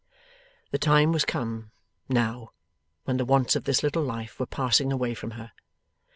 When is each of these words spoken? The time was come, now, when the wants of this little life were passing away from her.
The 0.71 0.79
time 0.79 1.11
was 1.11 1.25
come, 1.25 1.69
now, 2.09 2.53
when 3.03 3.17
the 3.17 3.23
wants 3.23 3.55
of 3.55 3.65
this 3.65 3.83
little 3.83 4.01
life 4.01 4.39
were 4.39 4.47
passing 4.47 4.91
away 4.91 5.13
from 5.13 5.29
her. 5.37 5.51